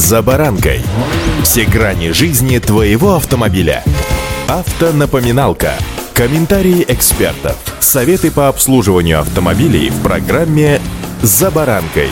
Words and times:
«За 0.00 0.22
баранкой». 0.22 0.80
Все 1.42 1.66
грани 1.66 2.12
жизни 2.12 2.58
твоего 2.58 3.16
автомобиля. 3.16 3.84
Автонапоминалка. 4.48 5.74
Комментарии 6.14 6.86
экспертов. 6.88 7.58
Советы 7.80 8.30
по 8.30 8.48
обслуживанию 8.48 9.20
автомобилей 9.20 9.90
в 9.90 10.02
программе 10.02 10.80
«За 11.20 11.50
баранкой». 11.50 12.08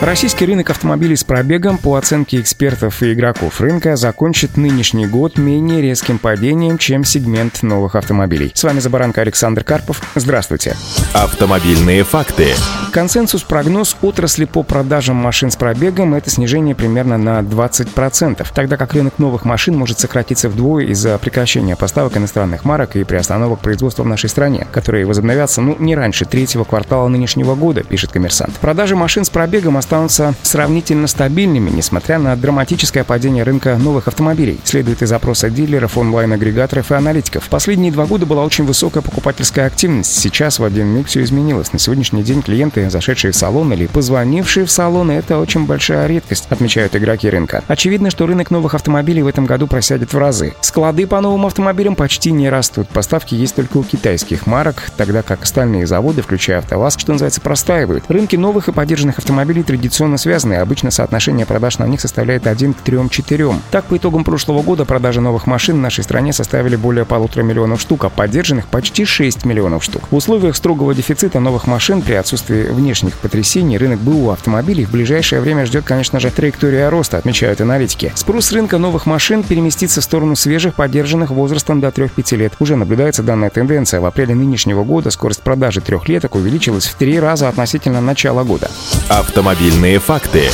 Российский 0.00 0.44
рынок 0.44 0.70
автомобилей 0.70 1.14
с 1.14 1.22
пробегом, 1.22 1.78
по 1.78 1.94
оценке 1.94 2.40
экспертов 2.40 3.00
и 3.04 3.12
игроков 3.12 3.60
рынка, 3.60 3.94
закончит 3.94 4.56
нынешний 4.56 5.06
год 5.06 5.38
менее 5.38 5.80
резким 5.80 6.18
падением, 6.18 6.78
чем 6.78 7.04
сегмент 7.04 7.62
новых 7.62 7.94
автомобилей. 7.94 8.50
С 8.54 8.64
вами 8.64 8.80
Забаранка 8.80 9.20
Александр 9.20 9.62
Карпов. 9.62 10.02
Здравствуйте. 10.16 10.76
Автомобильные 11.12 12.02
факты. 12.02 12.54
Консенсус-прогноз 12.90 13.96
отрасли 14.02 14.46
по 14.46 14.64
продажам 14.64 15.14
машин 15.14 15.52
с 15.52 15.56
пробегом– 15.56 16.14
это 16.16 16.28
снижение 16.28 16.74
примерно 16.74 17.18
на 17.18 17.38
20%, 17.38 18.44
тогда 18.52 18.76
как 18.76 18.94
рынок 18.94 19.18
новых 19.18 19.44
машин 19.44 19.76
может 19.76 20.00
сократиться 20.00 20.48
вдвое 20.48 20.86
из-за 20.86 21.16
прекращения 21.18 21.76
поставок 21.76 22.16
иностранных 22.16 22.64
марок 22.64 22.96
и 22.96 23.04
приостановок 23.04 23.60
производства 23.60 24.02
в 24.02 24.06
нашей 24.06 24.28
стране, 24.28 24.66
которые 24.72 25.06
возобновятся 25.06 25.60
ну, 25.60 25.76
не 25.78 25.94
раньше 25.94 26.24
третьего 26.24 26.64
квартала 26.64 27.06
нынешнего 27.06 27.54
года, 27.54 27.84
пишет 27.84 28.10
коммерсант. 28.10 28.54
Продажи 28.56 28.96
машин 28.96 29.24
с 29.24 29.30
пробегом 29.30 29.76
останутся 29.76 30.34
сравнительно 30.42 31.06
стабильными, 31.06 31.70
несмотря 31.70 32.18
на 32.18 32.34
драматическое 32.34 33.04
падение 33.04 33.44
рынка 33.44 33.76
новых 33.76 34.08
автомобилей, 34.08 34.58
следует 34.64 35.02
из 35.02 35.12
опроса 35.12 35.48
дилеров, 35.48 35.96
онлайн-агрегаторов 35.96 36.90
и 36.90 36.94
аналитиков. 36.94 37.48
Последние 37.50 37.92
два 37.92 38.06
года 38.06 38.26
была 38.26 38.44
очень 38.44 38.64
высокая 38.64 39.02
покупательская 39.02 39.66
активность. 39.66 40.18
Сейчас 40.18 40.58
в 40.58 40.64
один 40.64 40.88
миг 40.88 41.06
все 41.06 41.22
изменилось. 41.22 41.72
На 41.72 41.78
сегодняшний 41.78 42.24
день 42.24 42.42
клиенты 42.42 42.79
клиенты, 42.80 42.90
зашедшие 42.90 43.32
в 43.32 43.36
салон 43.36 43.72
или 43.72 43.86
позвонившие 43.86 44.66
в 44.66 44.70
салон, 44.70 45.10
это 45.10 45.38
очень 45.38 45.66
большая 45.66 46.06
редкость, 46.06 46.46
отмечают 46.50 46.96
игроки 46.96 47.28
рынка. 47.28 47.62
Очевидно, 47.68 48.10
что 48.10 48.26
рынок 48.26 48.50
новых 48.50 48.74
автомобилей 48.74 49.22
в 49.22 49.26
этом 49.26 49.46
году 49.46 49.66
просядет 49.66 50.12
в 50.12 50.18
разы. 50.18 50.54
Склады 50.60 51.06
по 51.06 51.20
новым 51.20 51.46
автомобилям 51.46 51.94
почти 51.94 52.32
не 52.32 52.48
растут. 52.48 52.88
Поставки 52.88 53.34
есть 53.34 53.54
только 53.54 53.76
у 53.78 53.82
китайских 53.82 54.46
марок, 54.46 54.90
тогда 54.96 55.22
как 55.22 55.42
остальные 55.42 55.86
заводы, 55.86 56.22
включая 56.22 56.58
АвтоВАЗ, 56.58 56.96
что 56.98 57.12
называется, 57.12 57.40
простаивают. 57.40 58.04
Рынки 58.08 58.36
новых 58.36 58.68
и 58.68 58.72
поддержанных 58.72 59.18
автомобилей 59.18 59.62
традиционно 59.62 60.16
связаны. 60.16 60.54
Обычно 60.54 60.90
соотношение 60.90 61.46
продаж 61.46 61.78
на 61.78 61.86
них 61.86 62.00
составляет 62.00 62.46
1 62.46 62.74
к 62.74 62.78
3-4. 62.84 63.56
Так, 63.70 63.84
по 63.86 63.96
итогам 63.96 64.24
прошлого 64.24 64.62
года 64.62 64.84
продажи 64.84 65.20
новых 65.20 65.46
машин 65.46 65.76
в 65.76 65.80
нашей 65.80 66.04
стране 66.04 66.32
составили 66.32 66.76
более 66.76 67.04
полутора 67.04 67.42
миллионов 67.42 67.80
штук, 67.80 68.04
а 68.04 68.08
поддержанных 68.08 68.66
почти 68.66 69.04
6 69.04 69.44
миллионов 69.44 69.84
штук. 69.84 70.02
В 70.10 70.16
условиях 70.16 70.56
строгого 70.56 70.94
дефицита 70.94 71.40
новых 71.40 71.66
машин 71.66 72.02
при 72.02 72.14
отсутствии 72.14 72.69
внешних 72.72 73.16
потрясений 73.18 73.78
рынок 73.78 74.00
БУ 74.00 74.30
автомобилей 74.30 74.84
в 74.84 74.90
ближайшее 74.90 75.40
время 75.40 75.66
ждет, 75.66 75.84
конечно 75.84 76.20
же, 76.20 76.30
траектория 76.30 76.88
роста, 76.88 77.18
отмечают 77.18 77.60
аналитики. 77.60 78.12
Спрос 78.14 78.52
рынка 78.52 78.78
новых 78.78 79.06
машин 79.06 79.42
переместится 79.42 80.00
в 80.00 80.04
сторону 80.04 80.36
свежих, 80.36 80.74
поддержанных 80.74 81.30
возрастом 81.30 81.80
до 81.80 81.88
3-5 81.88 82.36
лет. 82.36 82.52
Уже 82.58 82.76
наблюдается 82.76 83.22
данная 83.22 83.50
тенденция. 83.50 84.00
В 84.00 84.06
апреле 84.06 84.34
нынешнего 84.34 84.84
года 84.84 85.10
скорость 85.10 85.42
продажи 85.42 85.80
трехлеток 85.80 86.34
увеличилась 86.34 86.86
в 86.86 86.94
три 86.94 87.18
раза 87.18 87.48
относительно 87.48 88.00
начала 88.00 88.44
года. 88.44 88.70
Автомобильные 89.08 89.98
факты. 89.98 90.50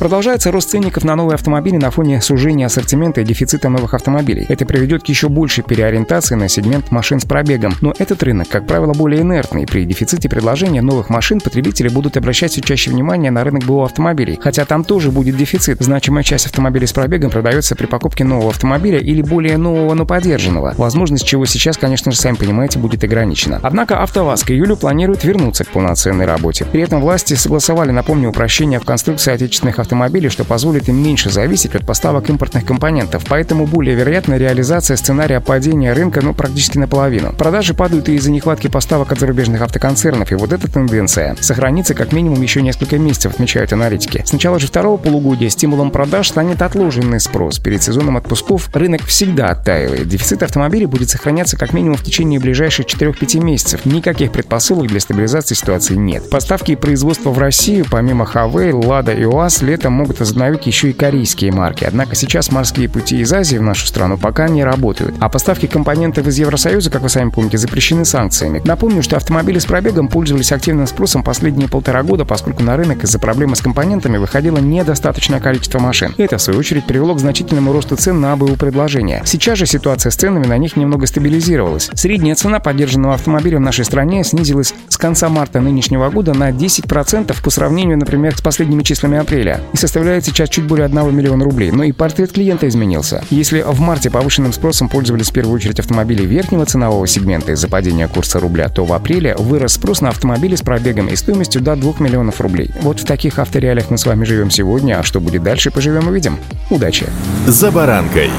Продолжается 0.00 0.50
рост 0.50 0.70
ценников 0.70 1.04
на 1.04 1.14
новые 1.14 1.34
автомобили 1.34 1.76
на 1.76 1.90
фоне 1.90 2.22
сужения 2.22 2.64
ассортимента 2.64 3.20
и 3.20 3.24
дефицита 3.24 3.68
новых 3.68 3.92
автомобилей. 3.92 4.46
Это 4.48 4.64
приведет 4.64 5.02
к 5.02 5.08
еще 5.08 5.28
большей 5.28 5.62
переориентации 5.62 6.36
на 6.36 6.48
сегмент 6.48 6.90
машин 6.90 7.20
с 7.20 7.26
пробегом. 7.26 7.74
Но 7.82 7.92
этот 7.98 8.22
рынок, 8.22 8.48
как 8.48 8.66
правило, 8.66 8.94
более 8.94 9.20
инертный. 9.20 9.66
При 9.66 9.84
дефиците 9.84 10.30
предложения 10.30 10.80
новых 10.80 11.10
машин 11.10 11.38
потребители 11.38 11.90
будут 11.90 12.16
обращать 12.16 12.52
все 12.52 12.62
чаще 12.62 12.90
внимание 12.90 13.30
на 13.30 13.44
рынок 13.44 13.64
БУ 13.64 13.82
автомобилей. 13.82 14.38
Хотя 14.42 14.64
там 14.64 14.84
тоже 14.84 15.10
будет 15.10 15.36
дефицит. 15.36 15.82
Значимая 15.82 16.24
часть 16.24 16.46
автомобилей 16.46 16.86
с 16.86 16.94
пробегом 16.94 17.30
продается 17.30 17.76
при 17.76 17.84
покупке 17.84 18.24
нового 18.24 18.48
автомобиля 18.48 19.00
или 19.00 19.20
более 19.20 19.58
нового, 19.58 19.92
но 19.92 20.06
поддержанного. 20.06 20.72
Возможность 20.78 21.26
чего 21.26 21.44
сейчас, 21.44 21.76
конечно 21.76 22.10
же, 22.10 22.16
сами 22.16 22.36
понимаете, 22.36 22.78
будет 22.78 23.04
ограничена. 23.04 23.60
Однако 23.62 24.02
АвтоВАЗ 24.02 24.44
к 24.44 24.50
июлю 24.52 24.78
планирует 24.78 25.24
вернуться 25.24 25.64
к 25.64 25.68
полноценной 25.68 26.24
работе. 26.24 26.64
При 26.64 26.80
этом 26.80 27.02
власти 27.02 27.34
согласовали, 27.34 27.90
напомню, 27.90 28.30
упрощение 28.30 28.80
в 28.80 28.86
конструкции 28.86 29.34
отечественных 29.34 29.74
автомобилей 29.78 29.89
автомобилей, 29.90 30.28
что 30.28 30.44
позволит 30.44 30.88
им 30.88 31.02
меньше 31.02 31.30
зависеть 31.30 31.74
от 31.74 31.84
поставок 31.84 32.30
импортных 32.30 32.64
компонентов, 32.64 33.24
поэтому 33.28 33.66
более 33.66 33.96
вероятна 33.96 34.36
реализация 34.36 34.96
сценария 34.96 35.40
падения 35.40 35.92
рынка 35.92 36.20
ну, 36.22 36.32
практически 36.32 36.78
наполовину. 36.78 37.32
Продажи 37.32 37.74
падают 37.74 38.08
и 38.08 38.14
из-за 38.14 38.30
нехватки 38.30 38.68
поставок 38.68 39.10
от 39.10 39.18
зарубежных 39.18 39.62
автоконцернов, 39.62 40.30
и 40.30 40.36
вот 40.36 40.52
эта 40.52 40.70
тенденция 40.70 41.36
сохранится 41.40 41.94
как 41.94 42.12
минимум 42.12 42.40
еще 42.40 42.62
несколько 42.62 42.98
месяцев, 42.98 43.34
отмечают 43.34 43.72
аналитики. 43.72 44.22
С 44.24 44.32
начала 44.32 44.60
же 44.60 44.68
второго 44.68 44.96
полугодия 44.96 45.48
стимулом 45.48 45.90
продаж 45.90 46.28
станет 46.28 46.62
отложенный 46.62 47.18
спрос. 47.18 47.58
Перед 47.58 47.82
сезоном 47.82 48.16
отпусков 48.16 48.70
рынок 48.72 49.02
всегда 49.02 49.48
оттаивает. 49.48 50.06
Дефицит 50.06 50.44
автомобилей 50.44 50.86
будет 50.86 51.10
сохраняться 51.10 51.56
как 51.56 51.72
минимум 51.72 51.96
в 51.96 52.04
течение 52.04 52.38
ближайших 52.38 52.86
4-5 52.86 53.42
месяцев. 53.42 53.84
Никаких 53.86 54.30
предпосылок 54.30 54.86
для 54.86 55.00
стабилизации 55.00 55.56
ситуации 55.56 55.96
нет. 55.96 56.30
Поставки 56.30 56.72
и 56.72 56.76
производство 56.76 57.30
в 57.30 57.38
Россию, 57.38 57.86
помимо 57.90 58.24
Huawei, 58.32 58.70
Lada 58.70 59.18
и 59.18 59.24
УАЗ, 59.24 59.62
летом 59.80 59.94
могут 59.94 60.20
возобновить 60.20 60.66
еще 60.66 60.90
и 60.90 60.92
корейские 60.92 61.52
марки. 61.52 61.84
Однако 61.84 62.14
сейчас 62.14 62.52
морские 62.52 62.86
пути 62.90 63.20
из 63.20 63.32
Азии 63.32 63.56
в 63.56 63.62
нашу 63.62 63.86
страну 63.86 64.18
пока 64.18 64.46
не 64.46 64.62
работают. 64.62 65.14
А 65.20 65.30
поставки 65.30 65.64
компонентов 65.64 66.26
из 66.26 66.38
Евросоюза, 66.38 66.90
как 66.90 67.00
вы 67.00 67.08
сами 67.08 67.30
помните, 67.30 67.56
запрещены 67.56 68.04
санкциями. 68.04 68.60
Напомню, 68.62 69.02
что 69.02 69.16
автомобили 69.16 69.58
с 69.58 69.64
пробегом 69.64 70.08
пользовались 70.08 70.52
активным 70.52 70.86
спросом 70.86 71.22
последние 71.22 71.66
полтора 71.66 72.02
года, 72.02 72.26
поскольку 72.26 72.62
на 72.62 72.76
рынок 72.76 73.04
из-за 73.04 73.18
проблемы 73.18 73.56
с 73.56 73.62
компонентами 73.62 74.18
выходило 74.18 74.58
недостаточное 74.58 75.40
количество 75.40 75.78
машин. 75.78 76.14
Это, 76.18 76.36
в 76.36 76.42
свою 76.42 76.58
очередь, 76.58 76.84
привело 76.84 77.14
к 77.14 77.20
значительному 77.20 77.72
росту 77.72 77.96
цен 77.96 78.20
на 78.20 78.34
АБУ 78.34 78.56
предложения. 78.56 79.22
Сейчас 79.24 79.56
же 79.56 79.64
ситуация 79.64 80.10
с 80.10 80.16
ценами 80.16 80.44
на 80.44 80.58
них 80.58 80.76
немного 80.76 81.06
стабилизировалась. 81.06 81.88
Средняя 81.94 82.34
цена 82.34 82.60
поддержанного 82.60 83.14
автомобиля 83.14 83.56
в 83.56 83.62
нашей 83.62 83.86
стране 83.86 84.24
снизилась 84.24 84.74
с 84.88 84.98
конца 84.98 85.30
марта 85.30 85.60
нынешнего 85.60 86.10
года 86.10 86.34
на 86.34 86.50
10% 86.50 87.34
по 87.42 87.50
сравнению, 87.50 87.96
например, 87.96 88.36
с 88.36 88.42
последними 88.42 88.82
числами 88.82 89.16
апреля 89.16 89.62
и 89.72 89.76
составляет 89.76 90.24
сейчас 90.24 90.48
чуть 90.48 90.64
более 90.64 90.86
1 90.86 91.14
миллиона 91.14 91.44
рублей. 91.44 91.70
Но 91.70 91.84
и 91.84 91.92
портрет 91.92 92.32
клиента 92.32 92.68
изменился. 92.68 93.24
Если 93.30 93.62
в 93.62 93.80
марте 93.80 94.10
повышенным 94.10 94.52
спросом 94.52 94.88
пользовались 94.88 95.30
в 95.30 95.32
первую 95.32 95.54
очередь 95.54 95.80
автомобили 95.80 96.24
верхнего 96.24 96.66
ценового 96.66 97.06
сегмента 97.06 97.52
из-за 97.52 97.68
падения 97.68 98.08
курса 98.08 98.40
рубля, 98.40 98.68
то 98.68 98.84
в 98.84 98.92
апреле 98.92 99.34
вырос 99.36 99.74
спрос 99.74 100.00
на 100.00 100.10
автомобили 100.10 100.56
с 100.56 100.62
пробегом 100.62 101.08
и 101.08 101.16
стоимостью 101.16 101.62
до 101.62 101.76
2 101.76 101.94
миллионов 101.98 102.40
рублей. 102.40 102.70
Вот 102.82 103.00
в 103.00 103.04
таких 103.04 103.38
автореалиях 103.38 103.90
мы 103.90 103.98
с 103.98 104.06
вами 104.06 104.24
живем 104.24 104.50
сегодня, 104.50 104.98
а 104.98 105.02
что 105.02 105.20
будет 105.20 105.42
дальше, 105.42 105.70
поживем 105.70 106.08
и 106.10 106.14
видим. 106.14 106.38
Удачи! 106.70 107.06
За 107.46 107.70
баранкой. 107.70 108.30